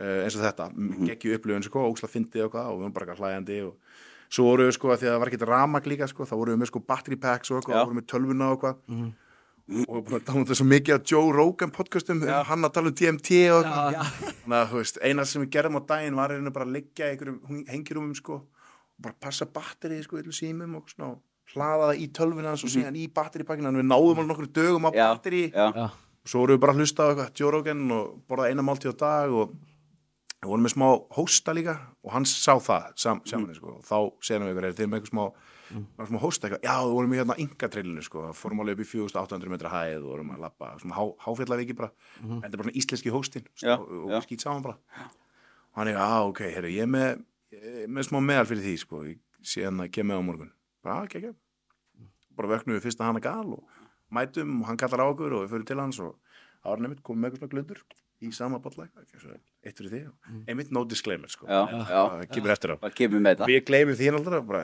[0.00, 1.06] uh, eins og þetta, mm -hmm.
[1.06, 3.74] geggju upplifun sko, óksla fyndið og hvað og við vorum bara eitthvað hlæjandi og
[4.30, 6.52] svo voru við sko að því að það var ekkert ramag líka sko, þá voru
[6.52, 7.80] við með sko battery packs og eitthvað, Já.
[7.80, 9.12] þá voru við með tölvuna og eitthvað.
[9.70, 12.88] Og búin að tala um svo mikið á Joe Rogan podcastum, um hann að tala
[12.88, 13.94] um DMT og eitthvað.
[14.42, 17.06] þannig að þú veist, eina sem við gerðum á daginn var einu bara að liggja
[17.06, 18.46] í einhverjum hengirúmum sko, og
[18.98, 21.18] bara passa batterið sko, illu símum og svona og
[21.54, 24.98] hlaða það í tölvuna og síðan í batteripakkina við náðum alveg nokkur dögum á Mhm.
[24.98, 25.84] Já, batteri já, Já.
[25.86, 28.90] og svo vorum við bara að hlusta á eitthvað Joe Rogan og borða eina máltíð
[28.94, 29.54] á dag og
[30.40, 30.86] við vorum með smá
[31.16, 33.78] hósta líka og hann sá það sam, saman sko.
[33.78, 35.24] og þá segðum við ykkur, er þið með eitthvað smá
[35.76, 35.86] mm.
[36.10, 39.52] smá hósta eitthvað, já, við vorum í hérna yngatrillinu sko, fórum alveg upp í 4800
[39.52, 41.90] metra hæð og vorum að lappa, svona há, háfjallaviki bara.
[42.22, 44.22] Þetta er bara svona íslenski hóstin Já, og, og já.
[44.24, 45.04] skýt saman bara.
[45.70, 48.66] Og hann er, já, ok, herru, ég er með ég er með smá meðal fyrir
[48.66, 49.04] því, sko.
[49.60, 50.52] Hann að kemja á morgun.
[50.84, 51.36] Bara, ekki, ekki
[52.40, 53.80] bara vöknum við fyrst að hann að gal og
[54.14, 56.14] mætum og hann kallar á okkur og við fyrir til hans og
[56.62, 57.82] það var nefnt komið með eitthvað svona glundur
[58.20, 58.86] í sama bolla
[59.64, 61.46] eitt fyrir því og einmitt no disclaimer sko.
[61.48, 62.00] Já, já.
[62.12, 62.76] það kemur eftir á.
[62.82, 63.48] Hvað kemur með þetta?
[63.50, 64.62] við gleymum því aldrei bara,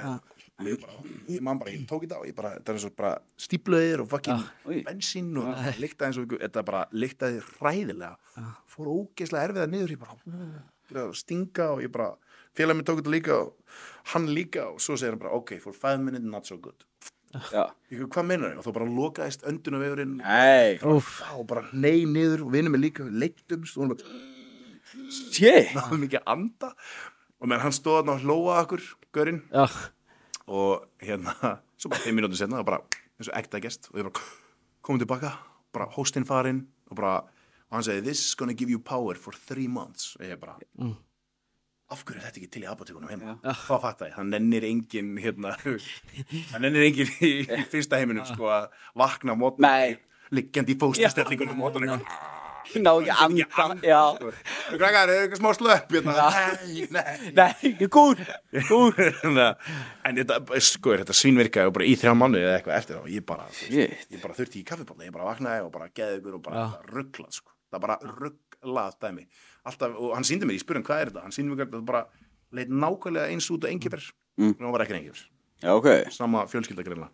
[0.66, 2.94] ég bara ég man bara, ég tók í dag ég bara, þetta er eins og
[3.00, 3.12] bara
[3.46, 4.80] stípluðir og fucking Új.
[4.88, 5.50] bensín og
[5.82, 8.14] líktaði eins og þetta bara líktaði hræðilega.
[8.72, 10.18] Fór ógeðslega erfiða niður ég bara,
[11.06, 12.12] að stinga og ég bara
[12.56, 13.80] félag minn tók þetta líka og
[14.12, 16.86] hann líka og svo segir hann bara, ok, for five minutes not so good
[17.52, 17.64] Já.
[17.92, 18.58] ég, hvað meinar ég?
[18.60, 23.04] og þá bara lokaðist öndunavegurinn Nei, Úf, og bara nei niður og vinnum mig líka
[23.04, 24.22] við leiktumst og hann bara
[25.76, 26.70] náðum ekki að anda.
[27.42, 28.84] Og menn hann stóð þarna og hlóa okkur
[29.16, 29.66] görinn já,
[30.46, 31.34] og hérna,
[31.76, 32.78] svo bara 5 mínútur setna og bara,
[33.18, 34.24] eins og ekta gest og ég bara
[34.86, 35.34] komum tilbaka,
[35.74, 37.16] bara hóstinn farinn og bara,
[37.68, 40.14] og hann segi this is gonna give you power for three months.
[40.16, 40.56] Og ég bara
[41.92, 43.36] af hverju er þetta ekki til í apotekunum heima?
[43.44, 45.52] Þá fatt ég, það nennir engin hérna,
[46.52, 49.98] það nennir engin í, í fyrsta heiminum sko að vakna mót Nei.
[50.34, 52.02] liggjandi í fóstastellingunum mótunum
[52.82, 54.00] Ná ekki andan Já.
[54.72, 56.14] Krakkar, er eitthvað smá slöpp hérna?
[56.34, 57.28] Nei, nei.
[57.38, 58.18] Nei, gúr
[58.66, 58.98] Gúr
[60.06, 63.26] En þetta, sko, þetta svínvirkaði og bara í þrjá mánuði eða eitthvað eftir þá, ég
[63.28, 66.66] bara, ég bara þurfti í kaffibólla, ég bara vaknaði og bara geði ykkur og bara
[66.90, 67.55] rugglað, sko.
[67.72, 69.24] Það bara rugglað dæmi.
[69.66, 71.80] Alltaf, og hann síndi mér, ég spurði hann hvað er þetta, hann síndi mér þetta
[71.88, 72.04] bara
[72.54, 74.52] leit nákvæmlega eins út á engifers, mm.
[74.54, 75.24] en hann var ekki engifers,
[75.64, 77.10] Já, ok sama fjölskyldagreinlega.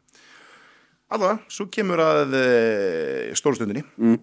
[1.12, 2.44] Alltaf, svo kemur að e,
[3.38, 4.18] stórstundinni Mm.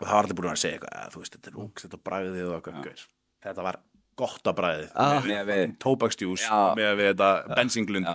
[0.00, 1.98] og það var allir búin að segja eitthvað, að, þú veist, þetta er ógst, þetta
[1.98, 3.04] er bragðið og eitthvað, gaur.
[3.46, 3.78] þetta var
[4.20, 5.20] gott að bragðið, Ah.
[5.24, 6.60] Með við tóbakstjús Já.
[6.76, 8.06] með við þetta bensinglund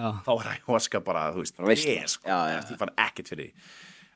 [0.00, 1.96] þá var ayahuasca bara, þú veist, veisla.
[1.96, 3.52] ég, sko, fann ekkert fyrir því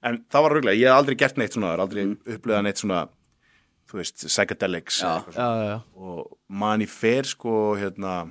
[0.04, 2.16] en það var röglega, ég hef aldrei gert neitt svona það er aldrei mm.
[2.36, 3.02] upplöðað neitt svona
[3.90, 5.76] þú veist, psychedelics já, já, já.
[5.96, 8.24] og mann í fer sko, hérna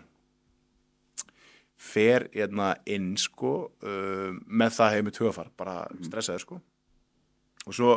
[1.84, 5.76] fer hérna inn sko uh, með það hefur með tögafar bara
[6.06, 6.60] stressaður sko.
[7.68, 7.92] Og svo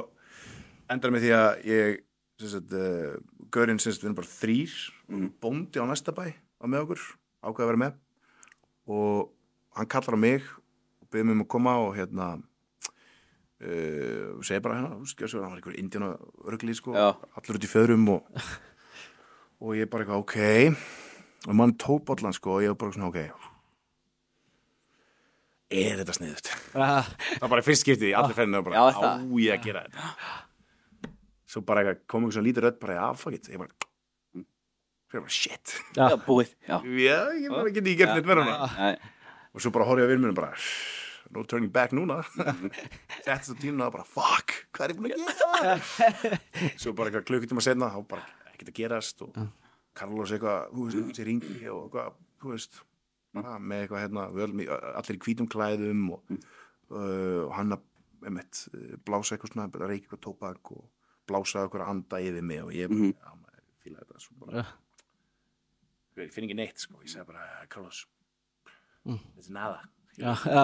[0.93, 3.15] endar með því að ég uh,
[3.55, 4.77] gaurinn sem sagt, við erum bara þrýr
[5.43, 7.07] bóndi á næsta bæ á með okkur,
[7.45, 7.97] ákveða að vera með.
[8.91, 9.33] Og
[9.79, 10.47] hann kallar á mig
[11.03, 12.31] og byrði mig um að koma og hérna
[13.63, 16.13] uh, og segir bara hérna, svo hann var einhver indjána
[16.47, 17.09] örgli sko, Já.
[17.39, 18.47] allur út í föðrum og,
[19.65, 21.47] og ég bara eitthvað, ok.
[21.47, 23.53] Og mann tók bollan sko og ég bara svona, ok.
[25.77, 29.01] Er þetta sniðut það var bara fyrst skiptið í allir fenninu og bara, Já, á
[29.01, 29.25] það.
[29.43, 30.13] ég að gera þetta.
[31.51, 33.75] Svo bara eitthvað, kom einhver svona lítið rödd bara, já, fuck it, ég bara
[35.17, 35.75] ég bara, shit.
[35.97, 36.77] Já, búið Já.
[37.09, 39.13] Já, ég bara geti ekki gert neitt verður hana Nei,
[39.57, 40.53] og svo bara horfði ég á vinnminu bara
[41.35, 42.21] no turning back núna.
[43.25, 45.77] Settist á tínuna og bara fuck, hvað er ég búin að gera?
[46.81, 49.37] Svo bara eitthvað klukkutíma senna þá bara ekkert að gerast og
[49.97, 52.81] Carlos eitthvað, þú veist, sér ringi og eitthvað, þú veist
[53.37, 56.35] með eitthvað hérna, við allir í hvítum klæðum og,
[56.95, 57.85] uh, og hann að
[58.27, 60.87] einmitt, uh, blása eitthvað svona, reykja eitthvað tóbak og
[61.29, 64.25] blása eitthvað anda yfir mig og ég já, maður fíla þetta.
[64.25, 64.67] Svo bara,
[66.23, 68.07] ég finn ekki neitt sko, ég segi bara, Carlos
[69.07, 69.83] þetta er nada
[70.19, 70.63] já, já,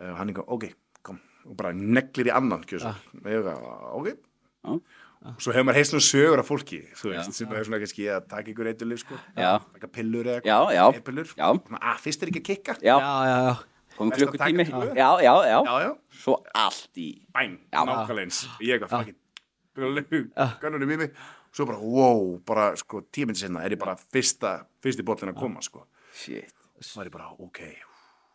[0.00, 0.68] uh, hann eitthvað, ok,
[1.06, 1.18] kom.
[1.44, 2.94] Og bara neglir í annan kjösa
[3.24, 3.66] ég eitthvað,
[3.98, 4.80] ok.
[5.24, 8.08] Og svo hefur maður heist svona sögur af fólki þú veist, sem er svona kannski
[8.12, 12.76] að taka ykkur eitthvað sko, taka pillur eða svona, að fyrst er ekki að kikka.
[12.84, 12.96] Já.
[13.00, 13.54] Já, já.
[13.94, 14.66] Komum klukkutími.
[14.66, 17.84] Já, já, já já, já, Svo allt í bæn, Já.
[17.86, 18.40] nákvæmlega eins.
[18.58, 19.20] Ég eitthvað, fucking
[20.62, 21.16] kannunum í mig,
[21.54, 25.62] svo bara, wow bara, sko, tíminn sinna er ég bara fyrsta, fyrsti bollin að koma,
[25.64, 25.86] sko.
[26.14, 26.52] Shit.
[26.80, 27.93] Svo var ég bara, ok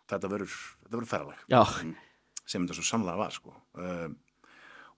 [0.10, 1.62] þetta verður, þetta verður ferðaleg já,
[2.50, 3.56] sem þetta svo sannlega var sko.
[3.80, 4.18] um,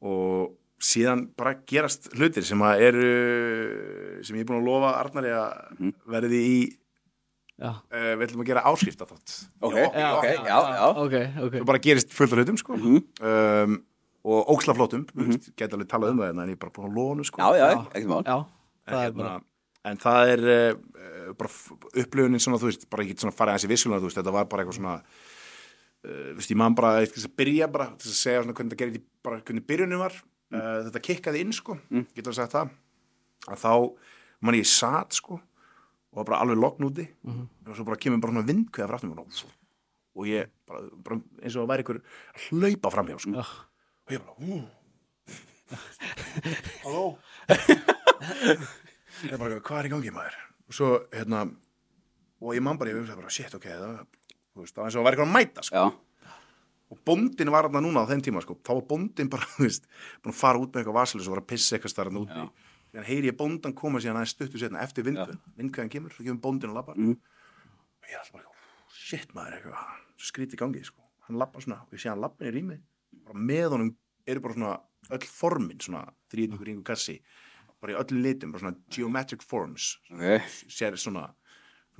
[0.01, 3.09] og síðan bara gerast hlutir sem að eru
[4.25, 6.55] sem ég er búin að lofa Arnari að verði í
[7.61, 10.81] uh, við ætlum að gera áskrift að þátt Ok, Já, ok, já, já.
[11.03, 11.15] Ok,
[11.45, 11.59] ok.
[11.61, 12.79] Og bara gerist fullt af hlutum sko.
[12.81, 13.77] um,
[14.21, 15.53] og ókslaflótum mm -hmm.
[15.57, 17.41] geta alveg talað um það hérna, en ég er bara búin að lofa honum sko.
[17.41, 18.23] Já, já, ekkert mál.
[18.23, 18.37] Já,
[18.85, 19.39] það er hérna, bara
[19.89, 20.71] en það er uh,
[21.37, 21.51] bara
[22.03, 24.49] upplifunin svona, þú veist, bara ekki svona farið aðeins í vissulega, þú veist, þetta var
[24.51, 28.19] bara eitthvað svona uh, þú veist, ég man bara eitthvað að byrja bara, til að
[28.19, 30.17] segja svona hvernig það gerði bara hvernig byrjunin var,
[30.53, 31.77] uh, þetta kikkaði inn sko,
[32.15, 32.75] getur að segja það.
[33.49, 33.73] Að þá,
[34.45, 35.39] man ég satt sko
[36.11, 37.07] og var bara alveg lokn úti.
[37.25, 39.27] Og svo bara kemur bara svona vindkveða frá aftur mér og,
[40.11, 42.01] og ég bara, bara eins og það væri að
[42.49, 43.31] hlaupa framhjá sko.
[43.39, 43.45] Já.
[44.05, 44.35] og ég bara
[46.83, 47.05] halló
[49.27, 50.37] ég bara, hvað er í gangi maður?
[50.67, 51.43] Og svo, hérna
[52.41, 53.99] og ég man bara, ég hugsaði bara, shit, ok það,
[54.53, 55.83] þú veist, það var eins og það væri eitthvað að mæta sko.
[55.83, 56.31] Já,
[56.91, 58.57] og bóndin var þarna núna á þeim tíma sko.
[58.59, 59.87] þá var bóndin bara, þú veist,
[60.23, 62.45] búin að fara út með eitthvað vasilus og var að pissa eitthvað starfn úti.
[62.91, 66.41] Þannig heyri ég bóndan koma síðan aðeins stuttu setna eftir vindkvæðin, vindkvæðin kemur svo kemur
[66.43, 66.97] bóndin og lappar.
[66.99, 67.13] Mm.
[67.15, 69.85] og ég er alltaf bara, shit maður eitthvað
[70.17, 72.81] svo skríti í gangi, sko, hann lappar svona og ég sé hann lappin í rými
[73.23, 73.93] bara með honum
[74.27, 74.73] eru bara svona
[75.15, 76.03] öll formin svona
[77.81, 79.95] bara í öllum litum, bara svona geometric forms.
[80.13, 80.49] Ok.
[80.69, 81.29] Sér svona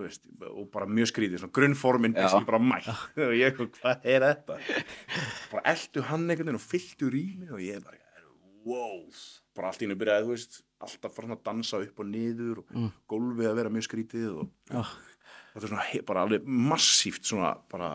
[0.02, 2.90] veist, og bara mjög skrítið, svona grunnformin sem bara mætt.
[3.28, 4.58] Og ég, hvað er þetta?
[5.52, 8.00] Bara eldu hann einhvern veginn og fylltu rými og ég bara,
[8.66, 9.02] wow.
[9.58, 12.62] Bara allt í hennu byrjaði, þú veist alltaf fara svona að dansa upp og niður
[12.64, 12.78] og
[13.12, 14.80] gólfið að vera mjög skrítið og, Já.
[14.82, 17.92] og þetta er svona bara alveg massíft svona bara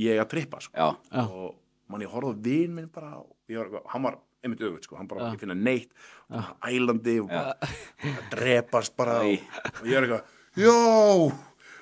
[0.00, 0.90] ég að trippa sko.
[1.26, 1.58] Og
[1.90, 4.96] mann ég horfði á vin minn bara og ég var, hann var einmitt öfut sko,
[4.98, 5.92] hann bara ekki finna neitt.
[6.30, 9.46] Og ælandi og bara að drepast bara og,
[9.80, 10.74] og ég er eitthvað, jó!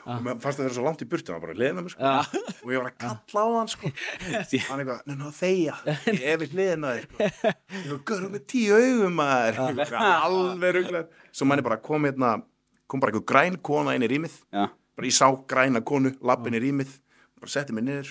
[0.08, 2.12] Og mér fannst það vera svo langt í burtu hann bara með mér sko.
[2.64, 3.90] Og ég var að kalla á hann sko.
[4.70, 5.74] Hann eitthvað, neina þeia
[6.24, 7.28] ég við hliðina þér sko.
[7.74, 9.92] ég var görður með tíu augum maður.
[10.00, 12.32] Alveg ruglar svo mann er bara kom hérna
[12.88, 14.40] kom bara eitthvað græn kona inn í rýmið.
[14.96, 16.96] Bara ég sá græna konu, lappin í rýmið.
[17.38, 18.08] Bara setti mig niður,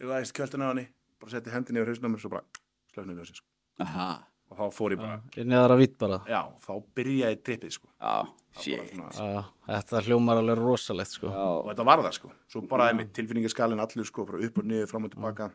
[0.00, 0.86] ég læðist kjöldin á henni
[1.20, 2.46] bara setti hendinni yfir hausnum og svo bara
[2.94, 3.46] slöfnið ljósið sko.
[3.84, 4.10] Aha,
[4.50, 6.20] og þá fór ég bara, Ég neðar að vitt bara.
[6.28, 7.88] Já, þá byrjaði trippið sko.
[7.94, 8.14] já,
[8.50, 8.92] Bara shit.
[8.92, 11.30] svona, Já, Þetta hljómar alveg rosalegt sko.
[11.30, 12.32] Já, og þetta var það sko.
[12.50, 13.00] Svo bara mm.
[13.00, 15.50] með tilfinningaskalinn allur sko bara upp og niður, fram og tilbaka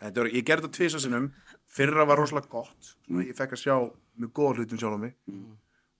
[0.00, 1.30] þetta var, ég gerði þetta tvisa sinnum.
[1.74, 3.76] Fyrra var rosalega gott svona, ég fekk að sjá
[4.20, 5.16] mjög góða hlutum sjálf á mig.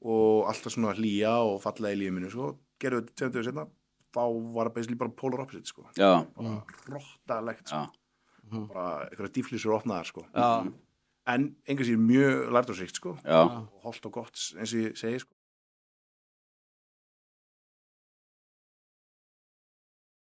[0.05, 2.51] Og alltaf svona hlýja og fallega í lífið mínu sko,
[2.83, 3.67] gerði þetta tveim dögur setna
[4.15, 4.25] þá
[4.55, 5.87] var það basically bara polar opposite sko.
[5.99, 6.55] Já, bara
[6.93, 7.83] rottalegt sko.
[7.85, 10.27] já, bara einhverja dýflýsur opnaðar sko.
[10.31, 10.49] Já,
[11.27, 13.15] en enga sér mjög lært og síkt sko.
[13.25, 15.34] Já, og holdt og gott eins og ég segi sko